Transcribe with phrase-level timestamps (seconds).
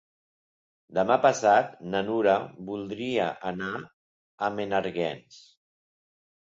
[0.97, 2.39] Demà passat na Nura
[2.71, 3.73] voldria anar
[4.49, 5.41] a Menàrguens.